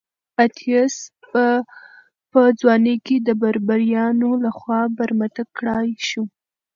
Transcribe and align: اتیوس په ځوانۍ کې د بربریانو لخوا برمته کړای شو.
اتیوس 0.43 0.95
په 2.31 2.41
ځوانۍ 2.59 2.95
کې 3.05 3.15
د 3.27 3.29
بربریانو 3.41 4.29
لخوا 4.43 4.81
برمته 4.97 5.43
کړای 5.57 5.89
شو. 6.07 6.23